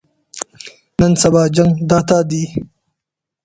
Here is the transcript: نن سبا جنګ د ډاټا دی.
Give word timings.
نن 0.99 1.13
سبا 1.21 1.43
جنګ 1.55 1.71
د 1.79 1.81
ډاټا 1.89 2.19
دی. 2.29 2.43